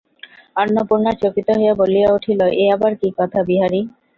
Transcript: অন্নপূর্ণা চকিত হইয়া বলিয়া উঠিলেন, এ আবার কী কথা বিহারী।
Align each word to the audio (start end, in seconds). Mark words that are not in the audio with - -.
অন্নপূর্ণা 0.55 1.11
চকিত 1.21 1.47
হইয়া 1.57 1.73
বলিয়া 1.81 2.09
উঠিলেন, 2.13 2.49
এ 2.55 2.65
আবার 2.75 2.91
কী 3.01 3.09
কথা 3.19 3.39
বিহারী। 3.49 3.81